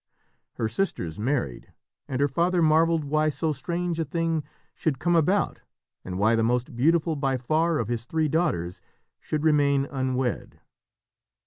Her 0.53 0.67
sisters 0.67 1.19
married, 1.19 1.73
and 2.07 2.19
her 2.21 2.27
father 2.27 2.63
marvelled 2.63 3.03
why 3.05 3.29
so 3.29 3.51
strange 3.51 3.99
a 3.99 4.03
thing 4.03 4.43
should 4.73 4.97
come 4.97 5.15
about 5.15 5.61
and 6.03 6.17
why 6.17 6.33
the 6.33 6.41
most 6.41 6.75
beautiful 6.75 7.15
by 7.15 7.37
far 7.37 7.77
of 7.77 7.87
his 7.87 8.05
three 8.05 8.27
daughters 8.27 8.81
should 9.19 9.43
remain 9.43 9.85
unwed. 9.85 10.59